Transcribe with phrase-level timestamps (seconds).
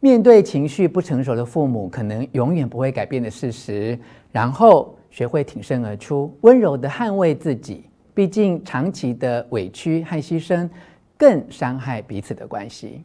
[0.00, 3.98] 面对情绪不成熟的父母，可能永远不会改变的事实，
[4.30, 7.82] 然后学会挺身而出，温柔地捍卫自己。
[8.14, 10.70] 毕竟，长期的委屈和牺牲
[11.16, 13.02] 更伤害彼此的关系。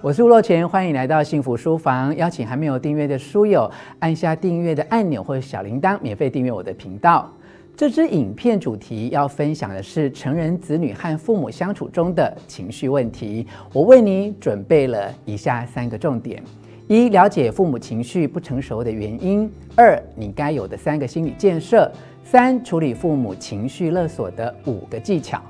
[0.00, 2.16] 我是吴若权，欢迎来到幸福书房。
[2.16, 3.68] 邀请还没有订阅的书友
[3.98, 7.28] 按下订阅的按钮或者小铃铛，免费订阅我的频道。
[7.74, 13.46] 这支影片主题要分享的是成人子女和父母相处中的情绪问题。
[13.72, 16.40] 我为你准备了以下三个重点：
[16.86, 21.90] 一、了解父母情绪不成熟的原因；二、你该有的三个心理建设；
[22.22, 25.40] 三、处理父母情绪勒索的五个技巧。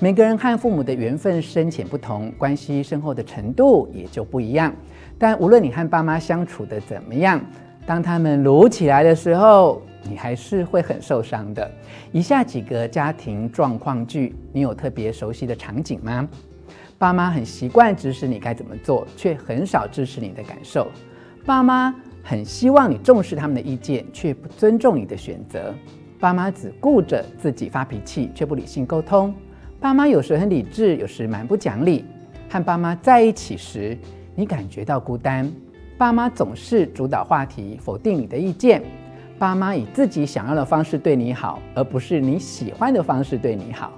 [0.00, 4.74] 每个人和父母的缘分深浅不同，关系深厚的程度也就不一样。
[5.18, 7.40] 但无论你和爸妈相处得怎么样，
[7.86, 11.70] 当他们撸起来的时候， 你还是会很受伤的。
[12.12, 16.28] 以下几个家庭状况剧，你有特别熟悉的场景吗？
[16.98, 20.88] 爸妈很习惯指使你该怎么做，却很少支持你的感受。
[21.46, 25.72] 爸妈很希望你重视他们的意见，却不尊重你的选择。
[26.18, 29.32] 爸妈只顾着自己发脾气，却不理性沟通。
[29.80, 32.04] 爸妈有时很理智，有时蛮不讲理。
[32.50, 33.96] 和爸妈在一起时，
[34.34, 35.50] 你感觉到孤单。
[35.96, 38.82] 爸妈总是主导话题，否定你的意见。
[39.38, 43.92] 爸妈以自己想要的方式对你好，而不是你喜欢的方式对你好。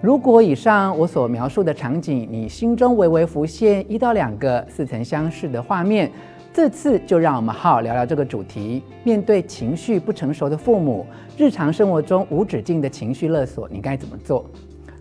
[0.00, 6.10] 如果以上我所描述的场景，你心中微微浮现一到两个似曾相识的画面，
[6.50, 8.82] 这次就让我们好好聊聊这个主题。
[9.04, 11.04] 面对情绪不成熟的父母，
[11.36, 14.46] 日常生活中无止境的情绪勒索，你该怎么做？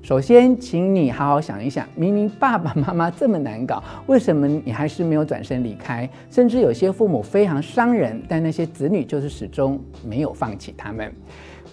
[0.02, 6.10] 首先，请你好好想一想，明明爸爸妈妈这么难搞，为什么你还是没有转身离开？
[6.32, 11.14] 甚至有些父母非常伤人，但那些子女就是始终没有放弃他们。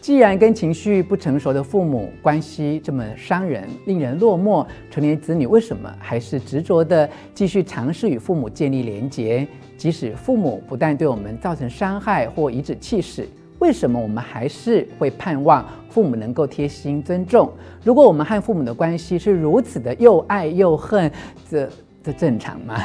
[0.00, 9.46] 既然跟情绪不成熟的父母关系这么伤人、令人落寞，成年子女为什么还是执着地继续尝试与父母建立连结？
[9.78, 13.27] 即使父母不但对我们造成伤害或颐指气使。
[13.66, 17.50] 为什么我们还是会盼望父母能够贴心尊重？
[17.82, 21.10] 如果我们和父母的关系是如此的又爱又恨，
[21.50, 21.68] 这
[22.00, 22.77] 这正常吗？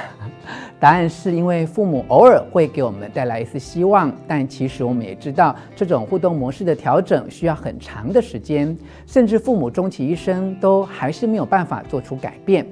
[0.80, 8.76] 答案是因为父母偶尔会给我们带来一丝希望，但其实我们也知道，这种互动模式的调整需要很长的时间，
[9.06, 12.66] 甚至父母终其一生都还是没有办法做出改变。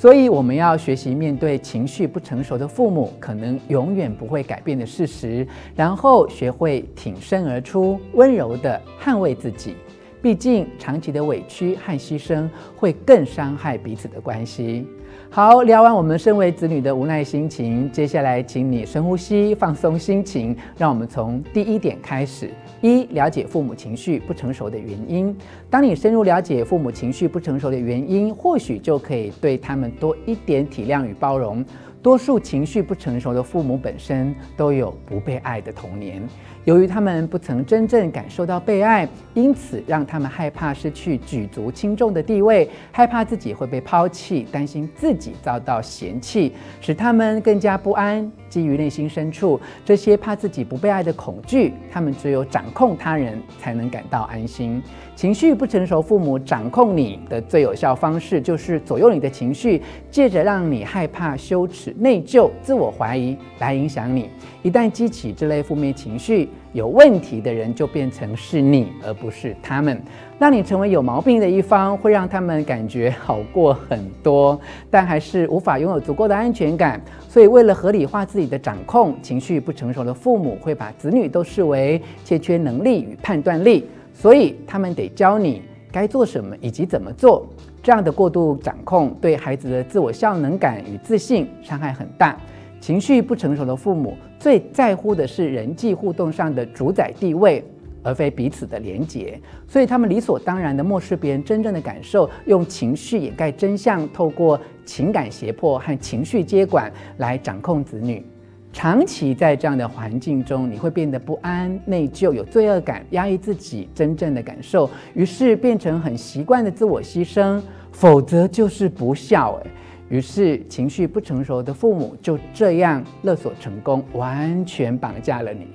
[0.00, 5.46] 所以，我们要学习面对情绪不成熟的父母可能永远不会改变的事实，
[5.76, 9.76] 然后学会挺身而出，温柔地捍卫自己。
[10.22, 14.86] 毕竟，长期的委屈和牺牲会更伤害彼此的关系。
[15.32, 20.56] 好，聊完我们身为子女的无奈心情，接下来请你深呼吸，放松心情。
[20.76, 25.32] 让我们从第一点开始：一、了解父母情绪不成熟的原因。
[25.70, 31.64] 当你深入了解父母情绪不成熟的原因，或许就可以对他们多一点体谅与包容。
[32.02, 36.20] 多数情绪不成熟的父母本身都有不被爱的童年，
[36.64, 48.30] 由于他们不曾真正感受到被爱，因此让他们害怕失去举足轻重的地位，害怕自己会被抛弃，担心自己遭到嫌弃，使他们更加不安。
[48.50, 54.82] 基于内心深处这些怕自己不被爱的恐惧，他们只有掌控他人才能感到安心。
[55.14, 64.28] 情绪不成熟父母掌控你的最有效方式，就是左右你的情绪，借着让你害怕、羞耻、内疚、自我怀疑来影响你。
[64.62, 70.00] 一旦激起这类负面情绪，有问题的人就变成是你，而不是他们。
[70.38, 74.58] 让你成为有毛病的一方，会让他们感觉好过很多，
[74.90, 77.00] 但还是无法拥有足够的安全感。
[77.28, 83.88] 所以，为了合理化自己的掌控，情绪不成熟的父母会把子女都视为欠缺能力与判断力。
[84.14, 87.46] 所以，他们得教你该做什么以及怎么做。
[87.82, 92.36] 这样的过度掌控对孩子的自我效能感与自信伤害很大。
[92.80, 97.62] 情绪不成熟的父母最在乎的是人际互动上的主宰地位，
[98.02, 99.38] 而非彼此的连结。
[99.68, 108.24] 所以，他们理所当然地漠视别人真正的感受，用情绪掩盖真相，透过情感胁迫和情绪接管来掌控子女。
[108.72, 117.60] 长期在这样的环境中，你会变得不安、内疚、有罪恶感，压抑自己真正的感受，于是变成很习惯的自我牺牲，
[117.90, 119.60] 否则就是不孝。
[119.64, 119.70] 哎，
[120.10, 125.68] 于是情绪不成熟的父母就这样勒索成功，完全绑架了你。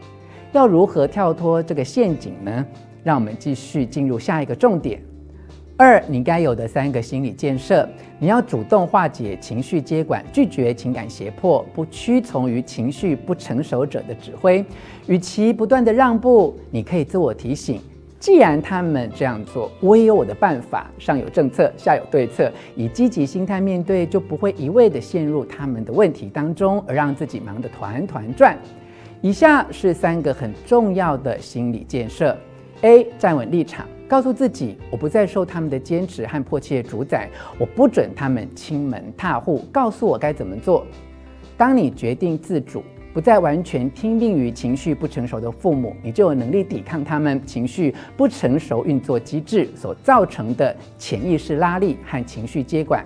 [0.51, 2.65] 要如何跳脱这个陷阱呢？
[3.01, 5.01] 让我们继续进入下一个重点。
[5.77, 7.87] 二，你该有的三个心理建设：
[8.19, 14.63] 你要主动化解情绪接管，拒绝情感胁迫，不屈从于情绪不成熟者的指挥。
[15.07, 17.79] 与其不断的让步，你可以自我提醒：
[18.25, 20.89] 既然他们这样做，我也有我的办法。
[20.97, 28.57] 上有政策，下有对策，以积极心态面对，就不会一味地陷入他们的问题当中，而让自己忙得团团转。
[29.21, 32.35] 以下是三个很重要的心理建设
[32.81, 33.05] ：A.
[33.19, 37.29] 站稳立场，告诉自己，我不再受他们的坚持和迫切主宰，
[37.59, 40.83] 我不准他们亲门踏户，告诉我该怎么做。
[41.55, 42.81] 当你决定自主。
[43.15, 53.05] 不再完全听命于情绪不成熟的父母，你就有能力抵抗他们情绪不成熟运作机制所造成的潜意识拉力和情绪接管。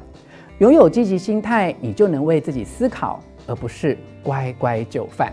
[0.58, 5.32] 拥有积极心态，你就能为自己思考，而不是乖乖就范。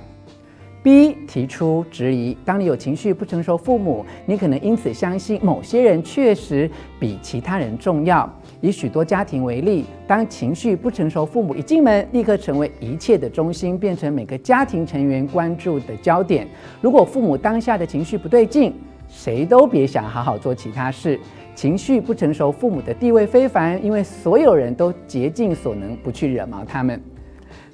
[0.87, 2.33] B 提出质疑。
[2.45, 8.33] 当你有情绪不成熟父母，你可能因此相信某些人确实比其他人重要。
[8.61, 16.47] 以许多家庭为例，当情绪不成熟父母一进门，立刻成为一切的中心，变成每个家庭成员关注的焦点。
[16.81, 18.73] 如果父母当下的情绪不对劲，
[19.09, 21.19] 谁都别想好好做其他事。
[21.57, 27.03] 情绪不成熟父母的地位非凡，因为所有人都竭尽所能不去惹毛他们。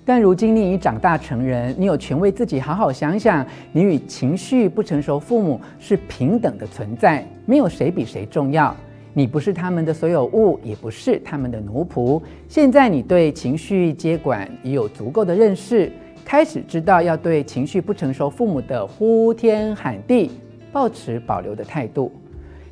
[0.04, 8.74] 但如今你已长大成人，你有权为自己好好想想，你与情绪不成熟父母是平等的存在，没有谁比谁重要。
[9.14, 12.20] 你不是他们的所有物，也不是他们的奴仆。
[12.48, 15.92] 现在你对情绪接管已有足够的认识，
[16.24, 20.32] 开始知道要对情绪不成熟父母的呼天喊地，
[20.72, 22.10] 抱持保留的态度。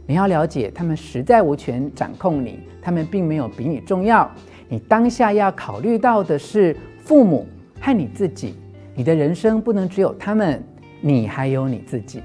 [0.04, 4.28] 你要了解，他们实在无权掌控你，他们并没有比你重要。
[4.68, 6.76] 你当下要考虑到的是。
[7.00, 7.46] 父母
[7.80, 8.54] 和你自己，
[8.94, 10.62] 你的人生不能只有他们，
[11.00, 12.22] 你还有你自己。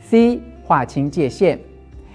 [0.00, 1.58] C 划清界限，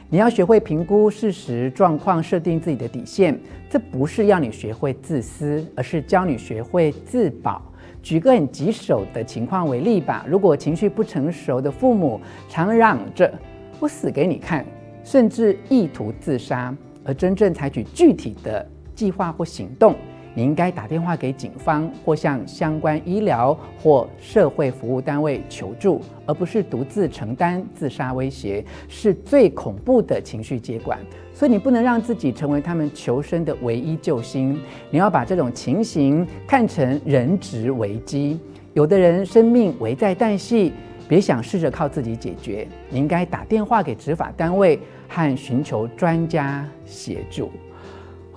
[0.09, 3.39] 你要学会评估事实状况，设定自己的底线。
[3.69, 7.61] 这不是要你学会自私，而是教你学会自保。
[8.01, 13.33] 举个很棘手的情况为例吧，如果情绪不成熟的父母常嚷着
[13.79, 14.65] “我死给你看”，
[15.03, 19.95] 甚至意图自杀，而真正采取具体的计划或行动。
[20.35, 30.99] 你应该打电话给警方，或向相关医疗或社会服务单位求助，而不是独自承担自杀威胁，是最恐怖的情绪接管。
[31.33, 34.59] 所以你不能让自己成为他们求生的唯一救星。
[34.91, 38.39] 你要把这种情形看成人质危机。
[38.73, 40.73] 有的人生命危在旦夕，
[41.07, 42.67] 别想试着靠自己解决。
[42.89, 44.77] 你应该打电话给执法单位
[45.07, 47.49] 和寻求专家协助。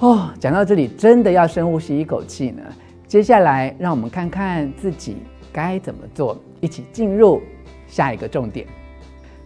[0.00, 2.62] 哦，讲到这里，真的要深呼吸一口气呢。
[3.08, 5.16] 接下来，让我们看看自己
[5.52, 7.42] 该怎么做，一起进入
[7.88, 8.64] 下一个重点。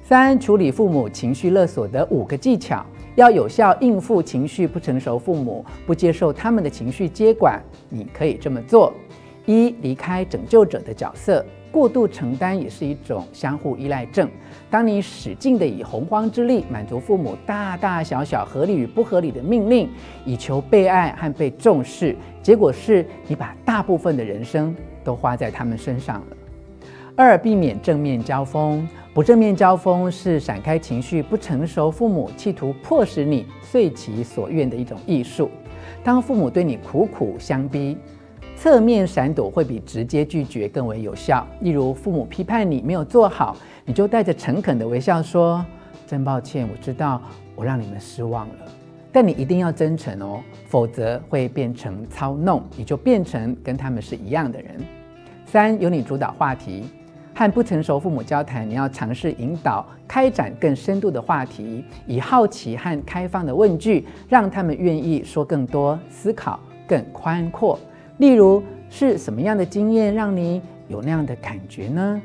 [0.02, 2.84] 三、处理父母情绪勒索的五个技巧，
[3.14, 7.58] 要有效应付情绪不成熟父母，不接受他们的情绪接管。
[7.88, 8.92] 你可以这么做：
[9.46, 11.42] 一、离开拯救者的角色。
[11.72, 14.28] 过度承担也是一种相互依赖症。
[14.70, 19.88] 当你使劲地以洪荒之力满足父母大大小小合理与不合理的命令，
[20.24, 26.36] 以求被爱和被重视，结果是你把大部分的人生都花在他们身上了。
[27.16, 28.86] 二、避免正面交锋。
[29.14, 35.50] 不正面交锋是闪开情绪不成熟父母企图迫使你遂其所愿的一种艺术。
[36.02, 37.98] 当父母对你苦苦相逼，
[38.62, 41.44] 侧面闪躲会比直接拒绝更为有效。
[41.62, 45.66] 例如，父母批判你没有做好，你就带着诚恳的微笑说
[46.06, 47.20] ：“真抱歉，我知道
[47.56, 48.54] 我让你们失望了。”
[49.10, 54.76] 但你一定要真诚哦，否则会变成操弄，你就变成跟他们是一样的人。
[55.44, 56.84] 三，由你主导话题，
[57.34, 67.76] 和不成熟父母交谈，你要尝试引导开展更深度的话题，以好奇和开放的问句，让他们愿意说更多，思考更宽阔。
[68.22, 72.22] 例如是什么样的经验让你有那样的感觉呢？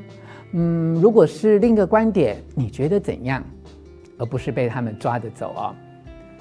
[0.52, 3.42] 嗯，如果是另一个观点，你觉得怎样？
[4.16, 5.74] 而不是被他们抓着走哦。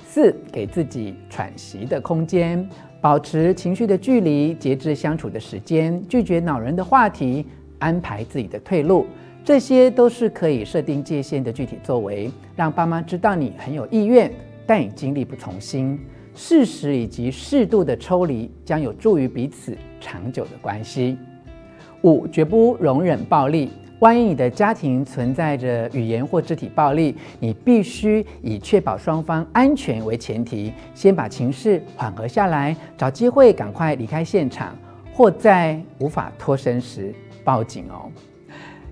[0.05, 2.69] 四，给自己喘息的空间，
[3.01, 7.43] 保持情绪的距离，节制相处的时间，拒绝恼人的话题，
[7.79, 9.07] 安排自己的退路，
[9.43, 14.31] 这些都是可以设定界限的具体作为，让爸妈知道你很有意愿，
[14.67, 15.99] 但已经力不从心。
[16.38, 21.17] 适时以及适度的抽离，将有助于彼此长久的关系。
[22.03, 23.72] 五，绝不容忍暴力。
[24.00, 34.77] 万一你的家庭存在着语言或肢体暴力，你必须以确保双方安全为前提，先把情势缓和下来，找机会赶快离开现场，
[35.12, 37.12] 或在无法脱身时
[37.44, 38.12] 报警哦。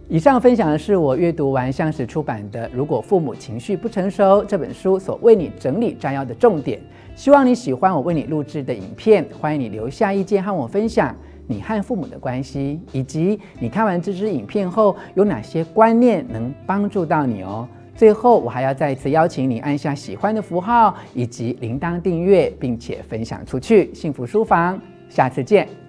[0.07, 6.79] 以上分享的是我阅读完橡实出版的《如果父母情绪不成熟》这本书所为你整理摘要的重点。
[7.15, 11.15] 希望你喜欢我为你录制的影片，欢迎你留下意见和我分享
[11.47, 17.67] 你和父母的关系，以及你看完这支影片后有哪些观念能帮助到你哦。
[17.95, 23.91] 最后，我还要再次邀请你按下喜欢的符号以及铃铛订阅，并且分享出去。
[23.95, 25.84] 幸福书房，下次见。